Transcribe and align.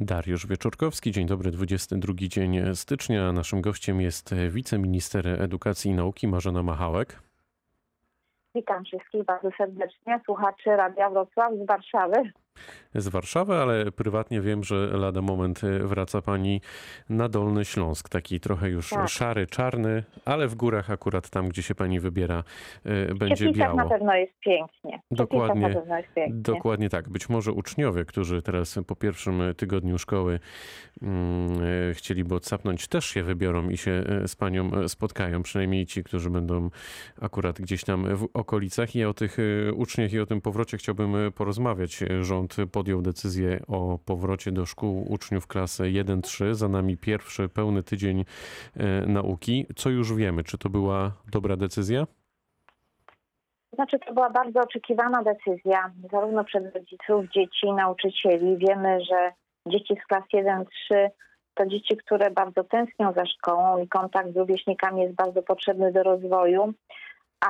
Dariusz 0.00 0.46
Wieczorkowski, 0.46 1.12
dzień 1.12 1.26
dobry, 1.26 1.50
22 1.50 2.14
dzień 2.16 2.74
stycznia. 2.74 3.32
Naszym 3.32 3.60
gościem 3.60 4.00
jest 4.00 4.34
wiceminister 4.50 5.28
edukacji 5.28 5.90
i 5.90 5.94
nauki 5.94 6.28
Marzena 6.28 6.62
Machałek. 6.62 7.22
Witam 8.54 8.84
wszystkich 8.84 9.24
bardzo 9.24 9.50
serdecznie, 9.58 10.20
słuchaczy 10.24 10.70
Radia 10.70 11.10
Wrocław 11.10 11.52
z 11.54 11.66
Warszawy 11.66 12.32
z 12.94 13.08
Warszawy, 13.08 13.54
ale 13.54 13.92
prywatnie 13.92 14.40
wiem, 14.40 14.64
że 14.64 14.76
lada 14.76 15.22
moment 15.22 15.64
e, 15.64 15.78
wraca 15.78 16.22
pani 16.22 16.60
na 17.08 17.28
Dolny 17.28 17.64
Śląsk. 17.64 18.08
Taki 18.08 18.40
trochę 18.40 18.70
już 18.70 18.90
tak. 18.90 19.08
szary, 19.08 19.46
czarny, 19.46 20.04
ale 20.24 20.48
w 20.48 20.54
górach 20.54 20.90
akurat 20.90 21.30
tam, 21.30 21.48
gdzie 21.48 21.62
się 21.62 21.74
pani 21.74 22.00
wybiera, 22.00 22.44
e, 22.84 23.14
będzie 23.14 23.52
biało. 23.52 23.76
na 23.76 23.88
pewno 23.88 24.14
jest 24.14 24.32
pięknie. 24.40 25.00
Dokładnie, 25.10 25.68
jest 25.68 26.14
pięknie. 26.14 26.42
dokładnie 26.42 26.88
tak. 26.88 27.08
Być 27.08 27.28
może 27.28 27.52
uczniowie, 27.52 28.04
którzy 28.04 28.42
teraz 28.42 28.78
po 28.86 28.96
pierwszym 28.96 29.42
tygodniu 29.56 29.98
szkoły 29.98 30.40
mm, 31.02 31.48
e, 31.90 31.94
chcieliby 31.94 32.34
odsapnąć, 32.34 32.88
też 32.88 33.04
się 33.06 33.22
wybiorą 33.22 33.68
i 33.68 33.76
się 33.76 34.04
z 34.26 34.36
panią 34.36 34.88
spotkają. 34.88 35.42
Przynajmniej 35.42 35.86
ci, 35.86 36.04
którzy 36.04 36.30
będą 36.30 36.70
akurat 37.20 37.60
gdzieś 37.60 37.84
tam 37.84 38.16
w 38.16 38.28
okolicach. 38.34 38.96
I 38.96 39.04
o 39.04 39.14
tych 39.14 39.36
uczniach 39.74 40.12
i 40.12 40.20
o 40.20 40.26
tym 40.26 40.40
powrocie 40.40 40.76
chciałbym 40.76 41.32
porozmawiać. 41.34 42.04
Rząd 42.20 42.43
rząd 42.52 42.70
podjął 42.72 43.02
decyzję 43.02 43.60
o 43.68 43.98
powrocie 44.06 44.52
do 44.52 44.66
szkół 44.66 45.12
uczniów 45.12 45.46
klasy 45.46 45.82
1-3. 45.82 46.54
Za 46.54 46.68
nami 46.68 46.96
pierwszy 46.96 47.48
pełny 47.48 47.82
tydzień 47.82 48.24
e, 48.76 49.06
nauki. 49.06 49.66
Co 49.76 49.90
już 49.90 50.14
wiemy? 50.14 50.44
Czy 50.44 50.58
to 50.58 50.68
była 50.68 51.12
dobra 51.32 51.56
decyzja? 51.56 52.06
Znaczy, 53.72 53.98
to 53.98 54.14
była 54.14 54.30
bardzo 54.30 54.60
oczekiwana 54.60 55.22
decyzja, 55.22 55.92
zarówno 56.12 56.44
przez 56.44 56.74
rodziców, 56.74 57.24
dzieci, 57.34 57.72
nauczycieli. 57.72 58.56
Wiemy, 58.56 59.00
że 59.04 59.32
dzieci 59.66 59.94
z 60.04 60.06
klas 60.06 60.24
1-3 60.34 60.64
to 61.54 61.66
dzieci, 61.66 61.96
które 61.96 62.30
bardzo 62.30 62.64
tęsknią 62.64 63.12
za 63.12 63.26
szkołą 63.26 63.78
i 63.78 63.88
kontakt 63.88 64.32
z 64.32 64.36
rówieśnikami 64.36 65.02
jest 65.02 65.14
bardzo 65.14 65.42
potrzebny 65.42 65.92
do 65.92 66.02
rozwoju 66.02 66.74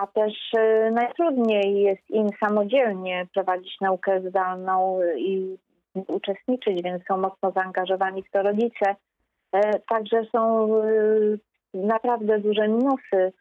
a 0.01 0.07
też 0.07 0.33
y, 0.59 0.91
najtrudniej 0.91 1.83
jest 1.83 2.11
im 2.11 2.29
samodzielnie 2.45 3.27
prowadzić 3.35 3.81
naukę 3.81 4.21
zdalną 4.21 5.01
i 5.17 5.57
uczestniczyć, 6.09 6.83
więc 6.83 7.05
są 7.05 7.17
mocno 7.17 7.51
zaangażowani 7.51 8.23
w 8.23 8.31
to 8.31 8.43
rodzice. 8.43 8.97
E, 9.53 9.79
także 9.79 10.25
są 10.33 10.69
y, 10.83 11.39
naprawdę 11.75 12.39
duże 12.39 12.69
minusy. 12.69 13.33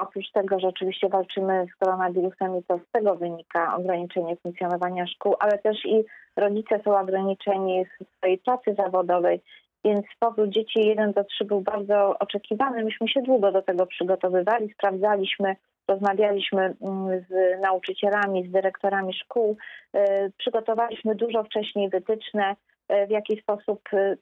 Oprócz 0.00 0.30
tego, 0.32 0.60
że 0.60 0.68
oczywiście 0.68 1.08
walczymy 1.08 1.66
z 1.74 1.78
koronawirusem 1.78 2.56
i 2.58 2.62
to 2.62 2.78
z 2.78 2.92
tego 2.92 3.14
wynika 3.14 3.76
ograniczenie 3.76 4.36
funkcjonowania 4.36 5.06
szkół, 5.06 5.34
ale 5.38 5.58
też 5.58 5.84
i 5.84 6.04
rodzice 6.36 6.80
są 6.84 6.98
ograniczeni 6.98 7.84
w 7.84 8.16
swojej 8.16 8.38
pracy 8.38 8.74
zawodowej, 8.78 9.40
więc 9.84 10.06
powrót 10.18 10.50
dzieci 10.50 10.80
1 10.88 11.12
do 11.12 11.24
3 11.24 11.44
był 11.44 11.60
bardzo 11.60 12.18
oczekiwany. 12.18 12.84
Myśmy 12.84 13.08
się 13.08 13.22
długo 13.22 13.52
do 13.52 13.62
tego 13.62 13.86
przygotowywali, 13.86 14.72
sprawdzaliśmy 14.72 15.56
rozmawialiśmy 15.88 16.74
mm, 16.80 17.24
z 17.28 17.60
nauczycielami, 17.62 18.48
z 18.48 18.52
dyrektorami 18.52 19.14
szkół, 19.14 19.56
e, 19.92 20.30
przygotowaliśmy 20.38 21.14
dużo 21.14 21.44
wcześniej 21.44 21.90
wytyczne, 21.90 22.56
e, 22.88 23.06
w 23.06 23.10
jaki 23.10 23.40
sposób 23.40 23.80
e, 23.92 24.16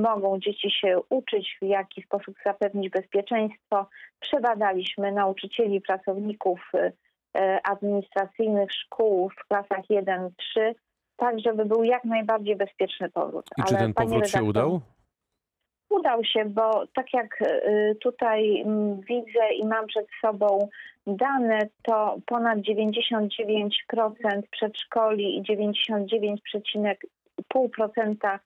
mogą 0.00 0.38
dzieci 0.38 0.70
się 0.70 1.00
uczyć, 1.08 1.58
w 1.62 1.64
jaki 1.64 2.02
sposób 2.02 2.34
zapewnić 2.46 2.90
bezpieczeństwo. 2.90 3.86
Przebadaliśmy 4.20 5.12
nauczycieli, 5.12 5.80
pracowników 5.80 6.72
administracyjnych 7.64 8.72
szkół 8.72 9.30
w 9.30 9.48
klasach 9.48 9.86
1-3, 9.90 10.30
tak 11.16 11.40
żeby 11.40 11.64
był 11.64 11.84
jak 11.84 12.04
najbardziej 12.04 12.56
bezpieczny 12.56 13.10
powrót. 13.10 13.46
I 13.58 13.62
czy 13.62 13.74
Ale, 13.74 13.84
ten 13.84 13.94
powrót 13.94 14.28
się 14.28 14.42
udał? 14.42 14.80
Udał 15.92 16.24
się, 16.24 16.44
bo 16.44 16.84
tak 16.94 17.06
jak 17.12 17.38
tutaj 18.00 18.60
mm, 18.60 19.00
widzę 19.00 19.52
i 19.56 19.66
mam 19.66 19.86
przed 19.86 20.06
sobą 20.20 20.68
dane, 21.06 21.58
to 21.82 22.16
ponad 22.26 22.58
99% 22.58 23.70
przedszkoli 24.50 25.36
i 25.36 25.42
99,5% 25.42 28.38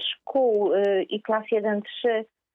szkół 0.00 0.74
y, 0.74 1.02
i 1.02 1.22
klas 1.22 1.44
1-3 1.52 1.82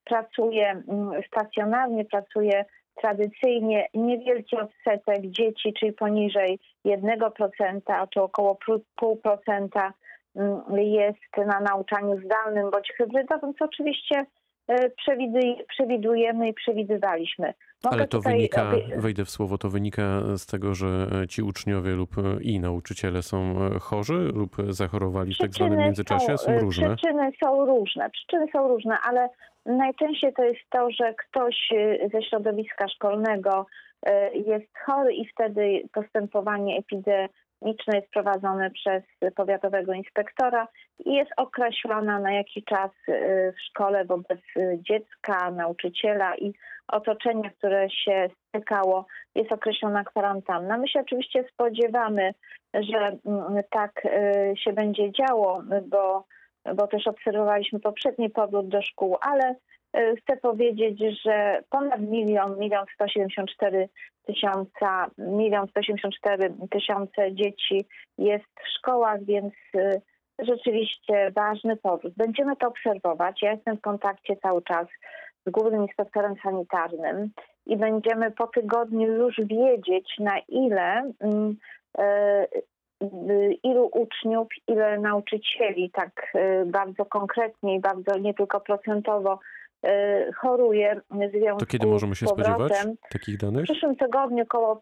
pracuje 0.04 0.70
mm, 0.70 1.22
stacjonarnie, 1.28 2.06
pracuje 2.06 2.66
tradycyjnie. 3.02 3.88
Niewielki 3.94 4.58
odsetek 4.58 5.22
dzieci, 5.22 5.74
czyli 5.80 5.94
poniżej 5.94 6.60
1%, 6.86 8.08
czy 8.10 8.22
około 8.22 8.58
0,5% 8.70 9.68
mm, 9.76 9.92
jest 10.78 11.48
na 11.48 11.60
nauczaniu 11.60 12.22
zdalnym 12.26 12.72
bądź 12.72 12.94
hybrydowym, 12.98 13.54
co 13.54 13.66
oczywiście 13.66 14.26
E, 14.68 14.90
przewidujemy 15.68 16.50
i 16.50 16.54
przewidywaliśmy. 16.54 17.54
Mogę 17.84 17.96
Ale 17.96 18.08
to 18.08 18.22
wynika, 18.22 18.72
wejdę 18.98 19.26
w 19.26 19.30
słowo, 19.30 19.58
to 19.58 19.70
wynika 19.70 20.22
z 20.38 20.46
tego, 20.46 20.76
że 20.76 21.08
ci 21.30 21.42
uczniowie 21.42 21.92
lub 21.92 22.10
i 22.42 22.60
nauczyciele 22.60 23.22
są 23.22 23.56
chorzy 23.80 24.14
lub 24.14 24.56
zachorowali 24.70 25.32
przyczyny 25.32 25.50
w 25.50 25.52
tak 25.52 25.58
zwanym 25.58 25.80
międzyczasie? 25.80 26.38
Są, 26.38 26.46
są 26.46 26.60
różne? 26.60 26.96
Przyczyny 26.96 27.32
są 27.44 27.66
różne, 27.66 28.10
przyczyny 28.10 28.48
są 28.52 28.68
różne, 28.68 28.98
ale 29.04 29.30
najczęściej 29.66 30.34
to 30.34 30.44
jest 30.44 30.62
to, 30.70 30.92
że 30.92 31.14
ktoś 31.14 31.70
ze 32.14 32.24
środowiska 32.24 32.88
szkolnego 32.88 33.66
e, 34.06 34.34
jest 34.34 34.78
chory 34.86 35.14
i 35.14 35.28
wtedy 35.28 35.82
postępowanie 35.94 36.78
epidemiczne 36.78 37.47
kliniczne 37.60 37.96
jest 37.96 38.10
prowadzone 38.10 38.72
przez 38.72 39.04
powiatowego 39.36 39.94
inspektora 39.94 40.68
i 41.06 41.14
jest 41.14 41.32
określona 41.38 42.20
na 42.20 42.34
jaki 42.34 42.64
czas 42.64 42.92
y, 43.10 43.54
w 43.58 43.62
szkole 43.62 44.06
wobec 44.06 44.40
dziecka, 44.78 45.52
nauczyciela 45.52 46.36
i 46.36 46.54
otoczenia, 46.88 47.50
które 47.50 47.90
się 47.90 48.30
stykało, 48.48 49.06
jest 49.36 49.52
określona 49.52 50.04
kwarantanna. 50.04 50.78
My 50.78 50.88
się 50.88 51.00
oczywiście 51.00 51.46
spodziewamy, 51.54 52.34
że 52.74 53.18
mm, 53.26 53.64
tak 53.70 54.06
y, 54.06 54.54
się 54.58 54.74
będzie 54.74 55.12
działo, 55.12 55.64
bo, 55.88 56.26
bo 56.76 56.88
też 56.88 57.08
obserwowaliśmy 57.08 57.80
poprzedni 57.80 58.30
powrót 58.30 58.68
do 58.68 58.82
szkół, 58.82 59.18
ale 59.22 59.56
chcę 60.18 60.38
powiedzieć, 60.38 61.00
że 61.26 61.62
ponad 61.70 62.02
milion, 62.02 62.60
milion 62.60 62.86
174 62.94 63.90
tysiąca, 64.28 65.10
milion 65.18 65.68
184 65.68 66.54
tysiące 66.72 67.34
dzieci 67.34 67.86
jest 68.18 68.46
w 68.66 68.78
szkołach, 68.78 69.24
więc 69.24 69.54
y, 69.76 70.02
rzeczywiście 70.40 71.32
ważny 71.32 71.76
powrót. 71.76 72.14
Będziemy 72.18 72.56
to 72.56 72.68
obserwować. 72.68 73.42
Ja 73.42 73.52
jestem 73.52 73.78
w 73.78 73.82
kontakcie 73.82 74.36
cały 74.36 74.62
czas 74.62 74.88
z 75.46 75.50
głównym 75.52 75.82
inspektorem 75.82 76.36
sanitarnym 76.44 77.30
i 77.66 77.78
będziemy 77.78 78.32
po 78.32 78.48
tygodniu 78.48 79.12
już 79.12 79.36
wiedzieć, 79.38 80.16
na 80.20 80.40
ile 80.48 81.12
mm, 81.20 81.58
y, 82.00 83.54
ilu 83.64 83.90
uczniów, 83.94 84.48
ile 84.68 85.00
nauczycieli, 85.00 85.92
tak 85.94 86.34
bardzo 86.66 87.06
konkretnie 87.06 87.76
i 87.76 87.80
bardzo 87.80 88.20
nie 88.20 88.34
tylko 88.34 88.60
procentowo 88.60 89.40
E, 89.40 89.67
choruje 90.36 91.02
w 91.12 91.32
związku 91.32 91.60
To 91.60 91.66
kiedy 91.66 91.88
możemy 91.88 92.16
się 92.16 92.28
spodziewać 92.28 92.74
takich 93.10 93.38
danych? 93.38 93.62
W 93.62 93.64
przyszłym 93.64 93.96
tygodniu, 93.96 94.46
koło 94.46 94.80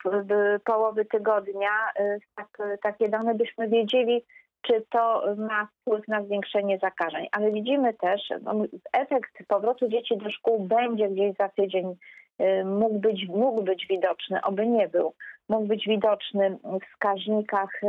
połowy 0.65 1.05
tygodnia, 1.05 1.69
e, 1.95 2.17
tak, 2.35 2.47
takie 2.83 3.09
dane 3.09 3.35
byśmy 3.35 3.67
wiedzieli, 3.67 4.23
czy 4.61 4.85
to 4.89 5.23
ma 5.37 5.67
wpływ 5.81 6.07
na 6.07 6.23
zwiększenie 6.23 6.79
zakażeń. 6.79 7.27
Ale 7.31 7.51
widzimy 7.51 7.93
też, 7.93 8.21
no, 8.41 8.53
efekt 8.93 9.31
powrotu 9.47 9.87
dzieci 9.87 10.17
do 10.17 10.29
szkół 10.29 10.59
będzie 10.59 11.09
gdzieś 11.09 11.35
za 11.39 11.49
tydzień 11.49 11.95
e, 12.37 12.63
mógł 12.63 12.99
być, 12.99 13.27
mógł 13.27 13.63
być 13.63 13.87
widoczny, 13.89 14.41
oby 14.43 14.67
nie 14.67 14.87
był. 14.87 15.13
Mógł 15.49 15.65
być 15.65 15.87
widoczny 15.87 16.57
w 16.63 16.93
wskaźnikach 16.93 17.81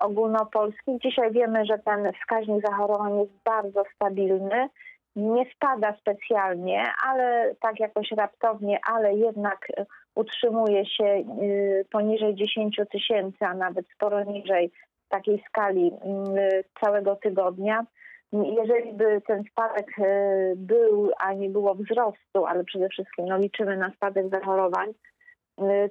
ogólnopolskich. 0.00 1.00
Dzisiaj 1.02 1.32
wiemy, 1.32 1.64
że 1.64 1.78
ten 1.78 2.12
wskaźnik 2.12 2.66
zachorowań 2.66 3.18
jest 3.18 3.32
bardzo 3.44 3.84
stabilny 3.94 4.68
nie 5.16 5.44
spada 5.54 5.96
specjalnie, 6.00 6.84
ale 7.06 7.54
tak 7.60 7.80
jakoś 7.80 8.10
raptownie, 8.10 8.78
ale 8.92 9.14
jednak 9.14 9.66
utrzymuje 10.14 10.86
się 10.86 11.04
y, 11.04 11.84
poniżej 11.90 12.34
10 12.34 12.80
tysięcy, 12.92 13.44
a 13.44 13.54
nawet 13.54 13.86
sporo 13.94 14.24
niżej 14.24 14.70
takiej 15.08 15.44
skali 15.48 15.92
y, 15.92 16.64
całego 16.80 17.16
tygodnia. 17.16 17.86
Jeżeli 18.32 18.92
by 18.92 19.22
ten 19.26 19.42
spadek 19.50 19.98
y, 19.98 20.54
był, 20.56 21.10
a 21.18 21.32
nie 21.32 21.48
było 21.48 21.74
wzrostu, 21.74 22.46
ale 22.46 22.64
przede 22.64 22.88
wszystkim 22.88 23.26
no, 23.26 23.38
liczymy 23.38 23.76
na 23.76 23.92
spadek 23.92 24.28
zachorowań, 24.28 24.92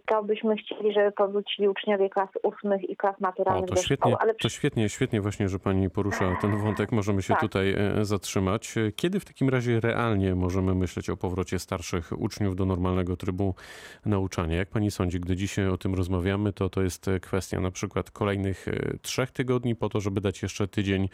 to 0.06 0.24
byśmy 0.24 0.56
chcieli, 0.56 0.94
żeby 0.94 1.12
powrócili 1.12 1.70
uczniowie 1.70 2.10
klas 2.10 2.30
ósmych 2.44 2.90
i 2.90 2.96
klas 2.96 3.20
maturalnych 3.20 3.72
o, 3.72 3.76
to 3.76 3.82
świetnie, 3.82 4.12
szkoły. 4.12 4.16
Ale... 4.20 4.36
To 4.36 4.50
świetnie, 4.50 4.90
świetnie 4.90 5.22
właśnie, 5.22 5.50
że 5.50 5.60
pani 5.60 5.90
porusza 5.90 6.38
ten 6.42 6.58
wątek. 6.58 6.92
Możemy 6.92 7.22
się 7.22 7.34
tak. 7.34 7.42
tutaj 7.42 7.76
e, 7.78 8.06
zatrzymać. 8.06 8.76
Kiedy 8.96 9.20
w 9.20 9.26
takim 9.26 9.50
razie 9.50 9.80
realnie 9.80 10.36
możemy 10.36 10.76
myśleć 10.76 11.10
o 11.10 11.18
powrocie 11.18 11.60
starszych 11.60 12.12
uczniów 12.18 12.56
do 12.56 12.66
normalnego 12.66 13.18
trybu 13.18 13.56
nauczania? 14.06 14.58
Jak 14.58 14.70
pani 14.70 14.92
sądzi, 14.92 15.20
gdy 15.20 15.36
dzisiaj 15.36 15.68
o 15.68 15.78
tym 15.78 15.96
rozmawiamy, 15.96 16.54
to 16.54 16.70
to 16.70 16.82
jest 16.82 17.10
kwestia 17.22 17.60
na 17.60 17.72
przykład 17.72 18.12
kolejnych 18.12 18.68
e, 18.68 18.98
trzech 19.02 19.32
tygodni 19.32 19.76
po 19.76 19.90
to, 19.90 20.00
żeby 20.00 20.22
dać 20.22 20.42
jeszcze 20.42 20.68
tydzień 20.68 21.10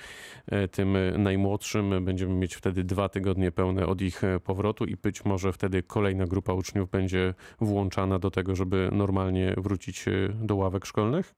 e, 0.48 0.68
tym 0.68 0.98
najmłodszym. 1.18 2.06
Będziemy 2.06 2.34
mieć 2.34 2.56
wtedy 2.56 2.84
dwa 2.84 3.10
tygodnie 3.10 3.52
pełne 3.52 3.88
od 3.88 4.02
ich 4.02 4.22
powrotu 4.44 4.86
i 4.86 4.96
być 4.96 5.26
może 5.26 5.54
wtedy 5.54 5.84
kolejna 5.84 6.26
grupa 6.26 6.54
uczniów 6.54 6.90
będzie 6.90 7.34
włączana 7.60 8.20
do 8.20 8.32
tego, 8.32 8.41
żeby 8.54 8.90
normalnie 8.92 9.54
wrócić 9.58 10.06
do 10.30 10.56
ławek 10.56 10.86
szkolnych? 10.86 11.34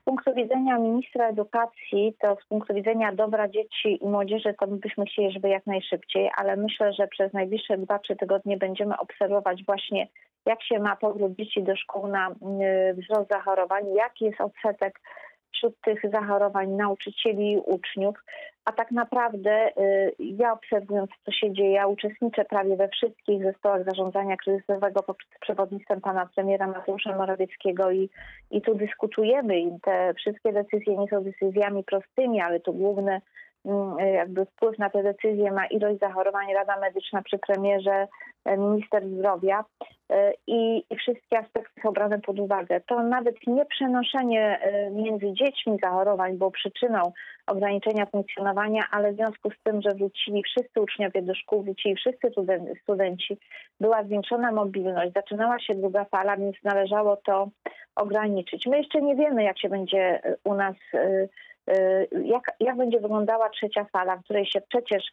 Z 0.00 0.08
punktu 0.08 0.34
widzenia 0.34 0.78
ministra 0.78 1.28
edukacji, 1.28 2.16
to 2.20 2.36
z 2.44 2.46
punktu 2.48 2.74
widzenia 2.74 3.12
dobra 3.12 3.48
dzieci 3.48 3.98
i 4.04 4.06
młodzieży, 4.08 4.54
to 4.60 4.66
my 4.66 4.76
byśmy 4.76 5.04
chcieli, 5.04 5.32
żeby 5.32 5.48
jak 5.48 5.66
najszybciej, 5.66 6.30
ale 6.36 6.56
myślę, 6.56 6.92
że 6.92 7.08
przez 7.08 7.32
najbliższe 7.32 7.78
2-3 7.78 8.16
tygodnie 8.18 8.56
będziemy 8.56 8.98
obserwować 8.98 9.64
właśnie, 9.64 10.08
jak 10.46 10.62
się 10.62 10.78
ma 10.78 10.96
powrót 10.96 11.32
dzieci 11.36 11.62
do 11.62 11.76
szkół 11.76 12.06
na 12.06 12.30
wzrost 12.96 13.30
zachorowań, 13.30 13.84
jaki 13.94 14.24
jest 14.24 14.40
odsetek 14.40 15.00
wśród 15.56 15.80
tych 15.80 16.10
zachorowań 16.12 16.70
nauczycieli 16.70 17.52
i 17.52 17.58
uczniów, 17.58 18.16
a 18.64 18.72
tak 18.72 18.90
naprawdę 18.90 19.68
y, 19.68 20.14
ja 20.18 20.52
obserwując, 20.52 21.10
co 21.24 21.32
się 21.32 21.52
dzieje, 21.52 21.70
ja 21.70 21.86
uczestniczę 21.86 22.44
prawie 22.44 22.76
we 22.76 22.88
wszystkich 22.88 23.42
zespołach 23.42 23.84
zarządzania 23.84 24.36
kryzysowego 24.36 25.02
pod 25.02 25.16
przewodnictwem 25.40 26.00
pana 26.00 26.28
premiera 26.34 26.66
Mateusza 26.66 27.16
Morawieckiego 27.16 27.90
i, 27.90 28.10
i 28.50 28.62
tu 28.62 28.74
dyskutujemy 28.74 29.60
i 29.60 29.80
te 29.80 30.14
wszystkie 30.14 30.52
decyzje 30.52 30.96
nie 30.96 31.08
są 31.08 31.24
decyzjami 31.24 31.84
prostymi, 31.84 32.40
ale 32.40 32.60
tu 32.60 32.72
główny 32.72 33.10
mm, 33.10 33.20
jakby 34.14 34.46
wpływ 34.46 34.78
na 34.78 34.90
te 34.90 35.02
decyzje 35.02 35.52
ma 35.52 35.66
ilość 35.66 35.98
zachorowań 36.00 36.52
Rada 36.54 36.80
Medyczna 36.80 37.22
przy 37.22 37.38
premierze, 37.38 38.06
e, 38.44 38.56
minister 38.56 39.08
zdrowia 39.08 39.64
e, 40.10 40.32
i, 40.46 40.84
i 40.90 40.96
wszystkie 40.96 41.38
aspekty 41.38 41.80
są 41.82 41.92
brane 41.92 42.18
pod 42.18 42.38
uwagę. 42.38 42.80
To 42.80 43.02
nawet 43.02 43.36
nie 43.46 43.64
przenoszenie 43.64 44.58
e, 44.60 44.90
między 44.90 45.32
dziećmi 45.32 45.78
zachorowań 45.82 46.38
było 46.38 46.50
przyczyną 46.50 47.12
ograniczenia 47.46 48.06
funkcjonowania, 48.06 48.82
ale 48.90 49.12
w 49.12 49.16
związku 49.16 49.50
z 49.50 49.62
tym, 49.64 49.82
że 49.82 49.90
wrócili 49.94 50.42
wszyscy 50.42 50.80
uczniowie 50.80 51.22
do 51.22 51.34
szkół, 51.34 51.62
wrócili 51.62 51.96
wszyscy 51.96 52.30
studenci, 52.82 53.38
była 53.80 54.04
zwiększona 54.04 54.52
mobilność, 54.52 55.12
zaczynała 55.12 55.58
się 55.58 55.74
druga 55.74 56.04
fala, 56.04 56.36
więc 56.36 56.56
należało 56.64 57.16
to 57.16 57.48
ograniczyć. 57.96 58.66
My 58.66 58.78
jeszcze 58.78 59.02
nie 59.02 59.16
wiemy, 59.16 59.42
jak 59.44 59.58
się 59.58 59.68
będzie 59.68 60.20
u 60.44 60.54
nas, 60.54 60.76
jak, 62.24 62.42
jak 62.60 62.76
będzie 62.76 63.00
wyglądała 63.00 63.48
trzecia 63.48 63.84
fala, 63.84 64.16
w 64.16 64.24
której 64.24 64.46
się 64.46 64.60
przecież 64.68 65.04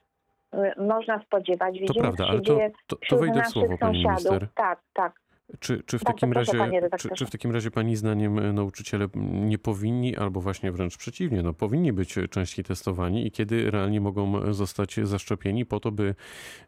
można 0.77 1.21
spodziewać. 1.21 1.73
Widzimy, 1.79 1.93
to 1.93 2.01
prawda, 2.01 2.27
ale 2.27 2.41
to, 2.41 2.57
to, 2.87 2.95
to 3.09 3.17
wejdę 3.17 3.41
w 3.41 3.47
słowo, 3.47 3.77
pani 3.77 4.03
minister. 4.03 4.47
Tak, 4.55 4.79
tak. 4.93 5.23
Czy, 5.59 5.83
czy, 5.83 5.99
w 5.99 6.03
takim 6.03 6.33
razie, 6.33 6.51
czy, 6.99 7.09
czy, 7.09 7.25
w 7.25 7.31
takim 7.31 7.51
razie 7.51 7.71
Pani 7.71 7.95
zdaniem 7.95 8.39
e, 8.39 8.53
nauczyciele 8.53 9.07
nie 9.31 9.57
powinni, 9.57 10.17
albo 10.17 10.41
właśnie 10.41 10.71
wręcz 10.71 10.97
przeciwnie, 10.97 11.43
no, 11.43 11.53
powinni 11.53 11.93
być 11.93 12.15
częściej 12.29 12.65
testowani 12.65 13.27
i 13.27 13.31
kiedy 13.31 13.71
realnie 13.71 14.01
mogą 14.01 14.53
zostać 14.53 14.95
zaszczepieni 15.03 15.65
po 15.65 15.79
to, 15.79 15.91
by 15.91 16.15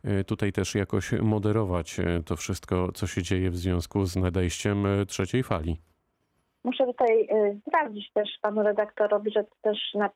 e, 0.04 0.24
tutaj 0.24 0.52
też 0.52 0.76
jakoś 0.76 1.12
moderować 1.12 2.00
e, 2.00 2.24
to 2.26 2.36
wszystko, 2.36 2.92
co 2.92 3.08
się 3.08 3.24
dzieje 3.24 3.50
w 3.50 3.58
związku 3.58 4.06
z 4.06 4.16
nadejściem 4.16 4.86
trzeciej 5.08 5.44
fali? 5.44 5.82
Muszę 6.66 6.86
tutaj 6.86 7.28
sprawdzić 7.68 8.12
też 8.14 8.30
panu 8.42 8.64
redaktorowi, 8.64 9.32
że 9.32 9.44
też 9.62 9.78
na, 9.94 10.10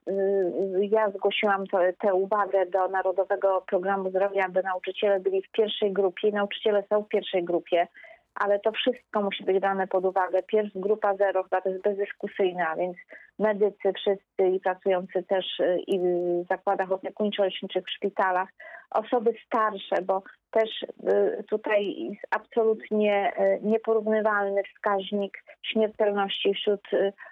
ja 0.80 1.10
zgłosiłam 1.10 1.64
tę 2.00 2.14
uwagę 2.14 2.66
do 2.66 2.88
Narodowego 2.88 3.64
Programu 3.66 4.10
Zdrowia, 4.10 4.46
aby 4.46 4.62
nauczyciele 4.62 5.20
byli 5.20 5.42
w 5.42 5.50
pierwszej 5.50 5.92
grupie. 5.92 6.32
Nauczyciele 6.32 6.84
są 6.88 7.02
w 7.02 7.08
pierwszej 7.08 7.44
grupie 7.44 7.86
ale 8.34 8.60
to 8.60 8.72
wszystko 8.72 9.22
musi 9.22 9.44
być 9.44 9.60
brane 9.60 9.86
pod 9.86 10.04
uwagę. 10.04 10.42
Pierwsza 10.42 10.78
grupa 10.80 11.16
zero 11.16 11.42
chyba 11.42 11.60
to 11.60 11.68
jest 11.68 11.82
bezdyskusyjna, 11.82 12.76
więc 12.76 12.96
medycy 13.38 13.92
wszyscy 13.96 14.48
i 14.54 14.60
pracujący 14.60 15.22
też 15.22 15.60
y, 15.60 15.78
i 15.86 15.98
w 16.44 16.48
zakładach 16.48 16.92
opiekuńczo-leczniczych, 16.92 17.84
w 17.84 17.90
szpitalach, 17.90 18.48
osoby 18.90 19.34
starsze, 19.46 20.02
bo 20.02 20.22
też 20.50 20.82
y, 20.82 21.44
tutaj 21.48 21.96
jest 21.98 22.26
absolutnie 22.30 23.32
y, 23.38 23.60
nieporównywalny 23.62 24.62
wskaźnik 24.62 25.44
śmiertelności 25.62 26.54
wśród 26.54 26.80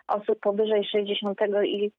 osób 0.08 0.40
powyżej 0.40 0.84
60 0.84 1.38
i 1.64 1.92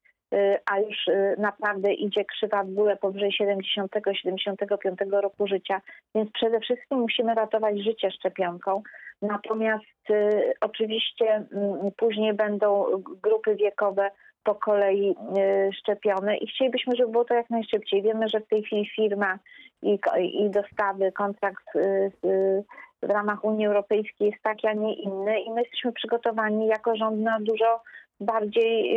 a 0.66 0.80
już 0.80 0.98
naprawdę 1.38 1.94
idzie 1.94 2.26
krzywa 2.26 2.64
w 2.64 2.70
górę 2.70 2.96
powyżej 2.96 3.32
70-75 3.42 5.22
roku 5.22 5.48
życia, 5.48 5.82
więc 6.16 6.32
przede 6.32 6.60
wszystkim 6.60 7.00
musimy 7.00 7.36
ratować 7.36 7.84
życie 7.84 8.12
szczepionką. 8.12 8.84
Natomiast 9.22 10.10
y, 10.10 10.54
oczywiście 10.62 11.40
y, 11.88 11.92
później 11.98 12.34
będą 12.34 12.86
grupy 13.24 13.56
wiekowe 13.56 14.12
po 14.44 14.56
kolei 14.56 15.10
y, 15.12 15.74
szczepione 15.74 16.38
i 16.38 16.48
chcielibyśmy, 16.48 16.96
żeby 16.96 17.12
było 17.12 17.26
to 17.26 17.34
jak 17.34 17.50
najszybciej. 17.50 18.02
Wiemy, 18.02 18.30
że 18.30 18.40
w 18.40 18.48
tej 18.48 18.64
chwili 18.64 18.90
firma 18.96 19.40
i, 19.82 20.00
i 20.20 20.50
dostawy, 20.50 21.12
kontrakt 21.12 21.76
y, 21.76 22.12
w 23.04 23.10
ramach 23.10 23.44
Unii 23.44 23.66
Europejskiej 23.66 24.30
jest 24.30 24.44
taki, 24.44 24.68
a 24.68 24.74
nie 24.74 24.94
inny 24.94 25.40
i 25.40 25.52
my 25.52 25.62
jesteśmy 25.62 25.92
przygotowani 25.92 26.68
jako 26.68 26.96
rząd 26.96 27.20
na 27.20 27.40
dużo 27.40 27.82
bardziej 28.20 28.96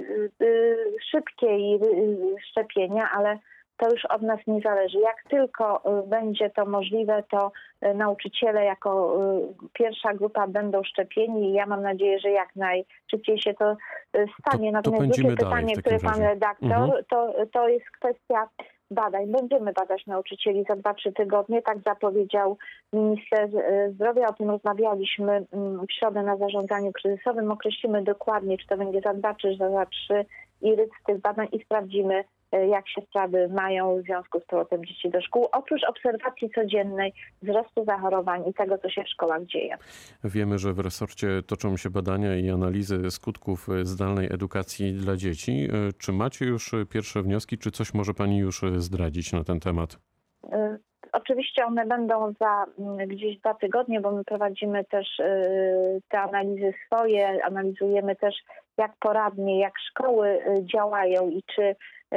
y, 0.00 0.30
y, 0.42 0.76
szybkie 1.10 1.48
szczepienia, 2.50 3.10
ale 3.14 3.38
to 3.76 3.90
już 3.90 4.04
od 4.04 4.22
nas 4.22 4.38
nie 4.46 4.60
zależy. 4.60 4.98
Jak 4.98 5.22
tylko 5.30 5.82
będzie 6.06 6.50
to 6.50 6.66
możliwe, 6.66 7.22
to 7.30 7.52
nauczyciele 7.94 8.64
jako 8.64 9.18
pierwsza 9.72 10.14
grupa 10.14 10.46
będą 10.46 10.84
szczepieni 10.84 11.50
i 11.50 11.52
ja 11.52 11.66
mam 11.66 11.82
nadzieję, 11.82 12.18
że 12.18 12.30
jak 12.30 12.56
najszybciej 12.56 13.42
się 13.42 13.54
to 13.54 13.76
stanie. 14.40 14.68
To, 14.68 14.72
Natomiast 14.72 15.16
to 15.16 15.22
drugie 15.22 15.36
pytanie, 15.36 15.76
które 15.76 15.98
pan 15.98 16.20
redaktor, 16.20 16.72
mhm. 16.72 17.04
to, 17.10 17.34
to 17.52 17.68
jest 17.68 17.90
kwestia 17.90 18.48
badań. 18.92 19.26
Będziemy 19.26 19.72
badać 19.72 20.06
nauczycieli 20.06 20.64
za 20.68 20.74
2-3 20.74 21.12
tygodnie, 21.12 21.62
tak 21.62 21.78
zapowiedział 21.86 22.58
minister 22.92 23.48
e, 23.56 23.90
zdrowia. 23.90 24.28
O 24.28 24.32
tym 24.32 24.50
rozmawialiśmy 24.50 25.46
mm, 25.52 25.86
w 25.86 25.92
środę 25.92 26.22
na 26.22 26.36
zarządzaniu 26.36 26.92
kryzysowym. 26.92 27.50
Określimy 27.50 28.02
dokładnie, 28.02 28.58
czy 28.58 28.66
to 28.66 28.76
będzie 28.76 29.00
za 29.00 29.14
2 29.14 29.34
czy 29.34 29.56
za 29.56 29.86
3 29.86 30.24
i 30.62 30.76
rytm 30.76 30.94
tych 31.06 31.20
badań 31.20 31.48
i 31.52 31.64
sprawdzimy, 31.64 32.24
jak 32.52 32.88
się 32.88 33.02
sprawy 33.02 33.48
mają 33.48 33.96
w 33.96 34.02
związku 34.02 34.40
z 34.40 34.44
powrotem 34.44 34.84
dzieci 34.84 35.10
do 35.10 35.20
szkół, 35.20 35.48
oprócz 35.52 35.84
obserwacji 35.84 36.50
codziennej 36.50 37.12
wzrostu 37.42 37.84
zachorowań 37.84 38.48
i 38.48 38.54
tego, 38.54 38.78
co 38.78 38.90
się 38.90 39.04
w 39.04 39.08
szkołach 39.08 39.44
dzieje. 39.44 39.76
Wiemy, 40.24 40.58
że 40.58 40.72
w 40.72 40.78
resorcie 40.78 41.42
toczą 41.46 41.76
się 41.76 41.90
badania 41.90 42.36
i 42.36 42.50
analizy 42.50 43.10
skutków 43.10 43.68
zdalnej 43.82 44.26
edukacji 44.26 44.92
dla 44.92 45.16
dzieci. 45.16 45.68
E, 45.72 45.92
czy 45.92 46.12
macie 46.12 46.44
już 46.44 46.70
pierwsze 46.90 47.22
wnioski, 47.22 47.58
czy 47.58 47.70
coś 47.70 47.94
może 47.94 48.14
Pani 48.14 48.38
już 48.38 48.62
zdradzić 48.76 49.32
na 49.32 49.44
ten 49.44 49.60
temat? 49.60 49.98
E, 50.52 50.78
oczywiście 51.12 51.64
one 51.66 51.86
będą 51.86 52.32
za 52.40 52.64
mm, 52.78 53.08
gdzieś 53.08 53.38
dwa 53.38 53.54
tygodnie, 53.54 54.00
bo 54.00 54.12
my 54.12 54.24
prowadzimy 54.24 54.84
też 54.84 55.08
te 56.08 56.20
analizy 56.20 56.74
swoje, 56.86 57.44
analizujemy 57.44 58.16
też 58.16 58.34
jak 58.78 58.92
poradnie, 59.00 59.60
jak 59.60 59.72
szkoły 59.90 60.38
działają 60.72 61.28
i 61.28 61.42
czy 61.56 61.62
E, 61.62 61.76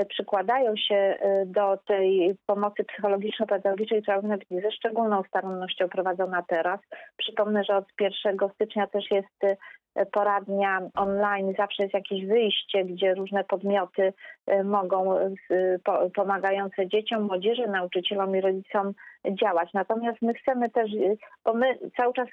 przykładają 0.10 0.76
się 0.76 0.96
e, 0.96 1.46
do 1.46 1.78
tej 1.78 2.36
pomocy 2.46 2.84
psychologiczno-pedagogicznej, 2.84 4.02
która 4.02 4.18
powinna 4.18 4.38
być 4.38 4.64
ze 4.64 4.72
szczególną 4.72 5.24
starannością 5.24 5.90
prowadzona 5.90 6.44
teraz. 6.48 6.80
Przypomnę, 7.18 7.64
że 7.64 7.78
od 7.78 7.86
1 8.00 8.38
stycznia 8.54 8.88
też 8.88 9.12
jest 9.12 9.44
e, 9.44 10.06
poradnia 10.06 10.82
online, 10.96 11.54
zawsze 11.58 11.84
jest 11.84 11.94
jakieś 11.94 12.26
wyjście, 12.26 12.86
gdzie 12.86 13.14
różne 13.14 13.44
podmioty 13.44 14.14
mogą 14.64 15.20
pomagające 16.16 16.88
dzieciom, 16.88 17.24
młodzieży, 17.24 17.68
nauczycielom 17.68 18.36
i 18.36 18.42
rodzicom 18.42 18.94
działać. 19.42 19.70
Natomiast 19.74 20.22
my 20.22 20.34
chcemy 20.34 20.70
też, 20.70 20.92
bo 21.46 21.54
my 21.54 21.78
cały 21.98 22.14
czas 22.14 22.28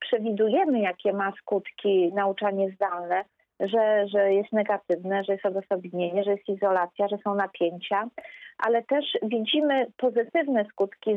przewidujemy, 0.00 0.80
jakie 0.80 1.12
ma 1.12 1.32
skutki 1.40 2.12
nauczanie 2.14 2.70
zdalne, 2.70 3.24
że, 3.60 4.08
że 4.08 4.32
jest 4.32 4.52
negatywne, 4.52 5.24
że 5.24 5.32
jest 5.32 5.46
odosobnienie, 5.46 6.24
że 6.24 6.30
jest 6.30 6.48
izolacja, 6.48 7.08
że 7.08 7.18
są 7.24 7.34
napięcia, 7.34 8.08
ale 8.58 8.82
też 8.82 9.04
widzimy 9.22 9.86
pozytywne 9.96 10.64
skutki 10.64 11.10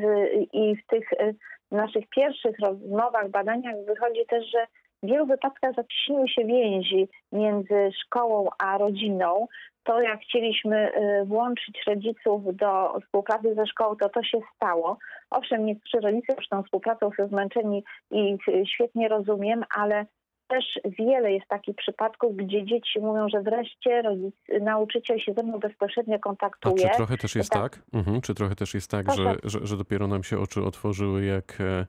i 0.54 0.76
w 0.76 0.88
tych 0.88 1.14
y, 1.14 1.36
naszych 1.72 2.10
pierwszych 2.10 2.60
rozmowach, 2.60 3.30
badaniach 3.30 3.76
wychodzi 3.86 4.26
też, 4.30 4.52
że 4.52 4.68
w 5.04 5.08
wielu 5.08 5.26
wypadkach 5.26 5.76
zaciśniły 5.76 6.30
się 6.30 6.46
więzi 6.46 7.08
między 7.32 7.90
szkołą 8.06 8.50
a 8.60 8.78
rodziną, 8.78 9.48
to 9.84 10.02
jak 10.02 10.20
chcieliśmy 10.20 10.92
y, 10.96 11.26
włączyć 11.26 11.84
rodziców 11.88 12.56
do 12.56 13.00
współpracy 13.04 13.56
ze 13.56 13.68
szkołą, 13.68 13.96
to 13.96 14.10
to 14.10 14.24
się 14.24 14.40
stało. 14.56 14.98
Owszem, 15.30 15.66
niektórzy 15.66 16.00
rodzice 16.00 16.34
już 16.38 16.48
tą 16.48 16.64
współpracą 16.64 17.10
są 17.18 17.28
zmęczeni 17.28 17.84
i 18.12 18.38
y, 18.48 18.66
świetnie 18.66 19.08
rozumiem, 19.08 19.64
ale 19.76 20.06
też 20.52 20.80
wiele 21.00 21.32
jest 21.34 21.48
takich 21.48 21.76
przypadków, 21.76 22.36
gdzie 22.36 22.66
dzieci 22.66 23.00
mówią, 23.00 23.30
że 23.30 23.42
wreszcie 23.42 24.02
rodzic, 24.02 24.36
nauczyciel 24.62 25.20
się 25.20 25.34
ze 25.34 25.44
mną 25.44 25.60
bezpośrednio 25.60 26.16
A 26.16 26.20
kontaktuje. 26.20 26.90
czy 26.90 26.96
trochę 26.98 27.18
też 27.18 27.36
jest 27.36 27.50
Tak. 27.52 27.62
tak? 27.62 27.84
Mhm. 27.94 28.22
Czy 28.22 28.34
trochę 28.36 28.56
też 28.56 28.74
jest 28.74 28.92
tak, 28.92 29.12
że, 29.14 29.36
że, 29.44 29.60
że 29.68 29.78
dopiero 29.78 30.08
nam 30.08 30.24
się 30.24 30.40
oczy 30.40 30.64
otworzyły, 30.64 31.26
jak, 31.26 31.58
e, 31.62 31.86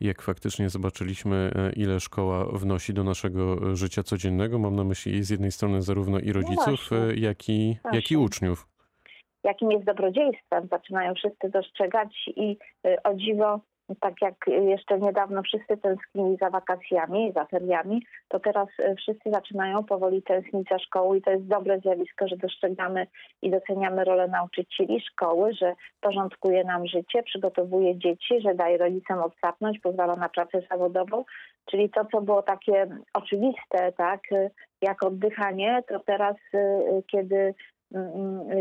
jak 0.00 0.22
faktycznie 0.22 0.68
zobaczyliśmy, 0.68 1.50
e, 1.56 1.72
ile 1.72 2.00
szkoła 2.00 2.44
wnosi 2.52 2.94
do 2.94 3.04
naszego 3.04 3.76
życia 3.76 4.02
codziennego? 4.02 4.58
Mam 4.58 4.76
na 4.76 4.84
myśli 4.84 5.24
z 5.24 5.30
jednej 5.30 5.52
strony 5.52 5.82
zarówno 5.82 6.18
i 6.18 6.32
rodziców, 6.32 6.88
No 6.90 6.96
e, 7.10 7.14
jak 7.16 7.48
i, 7.48 7.76
jak 7.92 8.10
i 8.10 8.16
uczniów. 8.16 8.66
jakim 9.44 9.70
jest 9.70 9.84
dobrodziejstwem, 9.84 10.68
zaczynają 10.70 11.14
wszyscy 11.14 11.48
dostrzegać 11.48 12.28
i 12.36 12.56
o 13.04 13.14
dziwo, 13.14 13.60
tak 14.00 14.14
jak 14.22 14.34
jeszcze 14.48 14.98
niedawno 14.98 15.42
wszyscy 15.42 15.76
tęsknili 15.76 16.36
za 16.36 16.50
wakacjami, 16.50 17.32
za 17.32 17.44
feriami, 17.44 18.06
to 18.28 18.40
teraz 18.40 18.68
y, 18.78 18.94
wszyscy 18.94 19.30
zaczynają 19.30 19.84
powoli 19.84 20.22
tęsknić 20.22 20.68
za 20.68 20.78
szkołą 20.78 21.14
i 21.14 21.22
to 21.22 21.30
jest 21.30 21.46
dobre 21.46 21.80
zjawisko, 21.80 22.28
że 22.28 22.36
dostrzegamy 22.36 23.06
i 23.42 23.50
doceniamy 23.50 24.04
rolę 24.04 24.28
nauczycieli 24.28 25.00
szkoły, 25.00 25.54
że 25.54 25.74
porządkuje 26.00 26.64
nam 26.64 26.86
życie, 26.86 27.22
przygotowuje 27.22 27.98
dzieci, 27.98 28.40
że 28.40 28.54
daje 28.54 28.78
rodzicom 28.78 29.18
odsapnąć, 29.18 29.78
pozwala 29.78 30.16
na 30.16 30.28
pracę 30.28 30.62
zawodową, 30.70 31.24
czyli 31.70 31.90
to, 31.90 32.04
co 32.04 32.20
było 32.20 32.42
takie 32.42 32.86
oczywiste, 33.14 33.92
tak, 33.92 34.20
y, 34.32 34.50
jak 34.82 35.02
oddychanie, 35.02 35.82
to 35.88 36.00
teraz, 36.00 36.36
y, 36.54 37.02
kiedy 37.12 37.54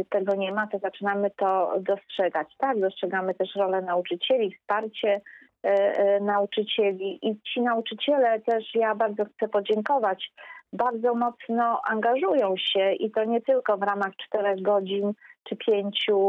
tego 0.10 0.36
nie 0.36 0.52
ma, 0.52 0.68
to 0.68 0.80
zaczynamy 0.80 1.32
to 1.38 1.74
dostrzegać. 1.80 2.48
Tak, 2.58 2.80
dostrzegamy 2.80 3.34
też 3.34 3.56
rolę 3.56 3.82
nauczycieli, 3.82 4.56
wsparcie 4.56 5.22
e, 5.64 5.70
e, 5.70 6.20
nauczycieli 6.20 7.20
i 7.22 7.42
ci 7.42 7.62
nauczyciele 7.62 8.40
też, 8.40 8.76
ja 8.76 8.96
bardzo 8.96 9.26
chcę 9.26 9.48
podziękować, 9.48 10.32
bardzo 10.74 11.16
mocno 11.16 11.82
angażują 11.88 12.56
się 12.58 12.94
i 12.94 13.12
to 13.12 13.24
nie 13.24 13.42
tylko 13.42 13.78
w 13.78 13.84
ramach 13.84 14.16
czterech 14.16 14.62
godzin 14.62 15.14
czy 15.44 15.56
pięciu 15.56 16.28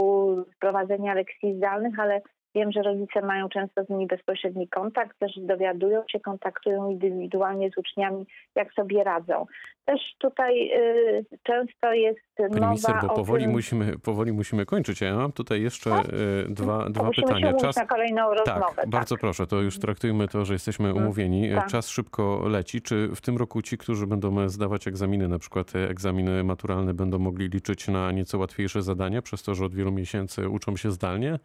prowadzenia 0.60 1.14
lekcji 1.14 1.56
zdalnych, 1.56 2.00
ale 2.00 2.20
wiem, 2.56 2.72
że 2.72 2.82
rodzice 2.82 3.22
mają 3.22 3.48
często 3.48 3.84
z 3.84 3.88
nimi 3.88 4.06
bezpośredni 4.06 4.68
kontakt, 4.68 5.18
też 5.18 5.32
dowiadują 5.36 6.02
się, 6.10 6.20
kontaktują 6.20 6.90
indywidualnie 6.90 7.70
z 7.70 7.78
uczniami, 7.78 8.26
jak 8.54 8.72
sobie 8.72 9.04
radzą. 9.04 9.46
Też 9.84 10.00
tutaj 10.18 10.70
y, 10.72 11.24
często 11.42 11.92
jest 11.92 12.20
Pani 12.36 12.54
mowa 12.54 12.68
minister, 12.68 12.94
bo 13.02 13.14
powoli 13.14 13.44
tym, 13.44 13.52
musimy, 13.52 13.98
powoli 13.98 14.32
musimy 14.32 14.66
kończyć. 14.66 15.00
Ja 15.00 15.16
mam 15.16 15.32
tutaj 15.32 15.62
jeszcze 15.62 15.90
Tak? 15.90 16.06
e, 16.06 16.08
dwa, 16.48 16.90
dwa 16.90 17.02
musimy 17.02 17.26
pytania. 17.26 17.50
się 17.52 17.56
Czas, 17.56 17.76
na 17.76 17.86
kolejną 17.86 18.34
rozmowę. 18.34 18.74
Tak, 18.76 18.88
bardzo 18.88 19.16
proszę, 19.16 19.46
to 19.46 19.60
już 19.60 19.78
traktujmy 19.78 20.28
to, 20.28 20.44
że 20.44 20.52
jesteśmy 20.52 20.94
umówieni. 20.94 21.50
tak. 21.54 21.66
Czas 21.66 21.88
szybko 21.88 22.48
leci. 22.48 22.82
Czy 22.82 23.08
w 23.14 23.20
tym 23.20 23.36
roku 23.36 23.62
ci, 23.62 23.78
którzy 23.78 24.06
będą 24.06 24.48
zdawać 24.48 24.88
egzaminy, 24.88 25.28
na 25.28 25.38
przykład 25.38 25.76
e, 25.76 25.90
egzaminy 25.90 26.44
maturalne, 26.44 26.94
będą 26.94 27.18
mogli 27.18 27.48
liczyć 27.48 27.88
na 27.88 28.12
nieco 28.12 28.38
łatwiejsze 28.38 28.82
zadania, 28.82 29.22
przez 29.22 29.42
to, 29.42 29.54
że 29.54 29.64
od 29.64 29.74
wielu 29.74 29.92
miesięcy 29.92 30.48
uczą 30.48 30.76
się 30.76 30.90
zdalnie? 30.90 31.38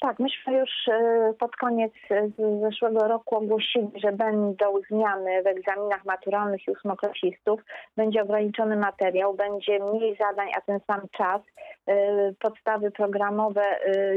Tak, 0.00 0.18
myśmy 0.18 0.58
już 0.58 0.70
e, 0.88 1.34
pod 1.38 1.56
koniec 1.56 1.92
e, 2.10 2.28
zeszłego 2.60 3.08
roku 3.08 3.36
ogłosili, 3.36 3.88
że 4.04 4.12
będą 4.12 4.80
zmiany 4.90 5.42
w 5.42 5.46
egzaminach 5.46 6.04
maturalnych 6.04 6.68
i 6.68 6.70
ósmoklasistów. 6.70 7.60
Będzie 7.96 8.22
ograniczony 8.22 8.76
materiał, 8.76 9.34
będzie 9.34 9.78
mniej 9.78 10.16
zadań, 10.16 10.48
a 10.56 10.60
ten 10.60 10.80
sam 10.86 11.00
czas. 11.12 11.42
E, 11.86 12.32
Podstawy 12.40 12.90
programowe 12.90 13.62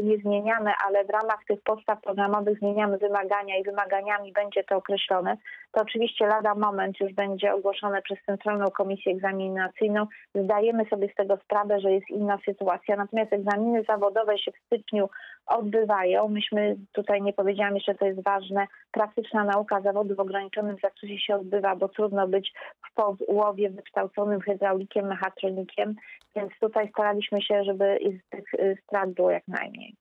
niezmieniane, 0.03 0.73
ale 0.87 1.05
w 1.05 1.09
ramach 1.09 1.39
tych 1.47 1.61
podstaw 1.61 2.01
programowych 2.01 2.59
zmieniamy 2.59 2.97
wymagania 2.97 3.57
i 3.57 3.63
wymaganiami 3.63 4.31
będzie 4.31 4.63
to 4.63 4.75
określone. 4.75 5.37
To 5.71 5.81
oczywiście 5.81 6.25
lada 6.25 6.55
moment 6.55 6.99
już 6.99 7.13
będzie 7.13 7.53
ogłoszone 7.53 8.01
przez 8.01 8.17
Centralną 8.25 8.65
Komisję 8.65 9.11
Egzaminacyjną. 9.11 10.07
Zdajemy 10.35 10.85
sobie 10.85 11.09
z 11.13 11.15
tego 11.15 11.37
sprawę, 11.37 11.79
że 11.79 11.91
jest 11.91 12.09
inna 12.09 12.37
sytuacja. 12.45 12.95
Natomiast 12.95 13.33
egzaminy 13.33 13.83
zawodowe 13.83 14.37
się 14.37 14.51
w 14.51 14.65
styczniu 14.65 15.09
odbywają. 15.51 16.27
Myśmy 16.27 16.75
tutaj 16.91 17.21
nie 17.21 17.33
powiedziałam 17.33 17.75
jeszcze, 17.75 17.95
to 17.95 18.05
jest 18.05 18.23
ważne, 18.23 18.67
praktyczna 18.91 19.43
nauka 19.43 19.81
zawodu 19.81 20.15
w 20.15 20.19
ograniczonym 20.19 20.75
zakresie 20.83 21.19
się 21.19 21.35
odbywa, 21.35 21.75
bo 21.75 21.89
trudno 21.89 22.27
być 22.27 22.53
w 22.91 22.93
połowie 22.93 23.69
wykształconym 23.69 24.41
hydraulikiem, 24.41 25.07
mechatronikiem, 25.07 25.95
więc 26.35 26.51
tutaj 26.59 26.89
staraliśmy 26.89 27.41
się, 27.41 27.63
żeby 27.63 27.99
z 28.25 28.29
tych 28.29 28.53
y, 28.53 28.77
strat 28.83 29.13
było 29.13 29.31
jak 29.31 29.47
najmniej. 29.47 29.95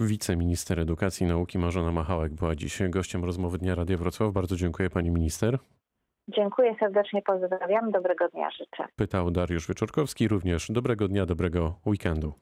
Wiceminister 0.00 0.80
Edukacji 0.80 1.26
i 1.26 1.28
Nauki 1.28 1.58
Marzena 1.58 1.92
Machałek 1.92 2.34
była 2.34 2.54
dziś 2.54 2.82
gościem 2.88 3.24
rozmowy 3.24 3.58
Dnia 3.58 3.74
Radia 3.74 3.96
Wrocław. 3.96 4.32
Bardzo 4.32 4.56
dziękuję 4.56 4.90
pani 4.90 5.10
minister. 5.10 5.58
Dziękuję 6.28 6.74
serdecznie, 6.80 7.22
pozdrawiam, 7.22 7.90
dobrego 7.90 8.28
dnia 8.28 8.50
życzę. 8.50 8.84
Pytał 8.96 9.30
Dariusz 9.30 9.68
Wieczorkowski. 9.68 10.28
Również 10.28 10.70
dobrego 10.70 11.08
dnia, 11.08 11.26
dobrego 11.26 11.74
weekendu. 11.86 12.32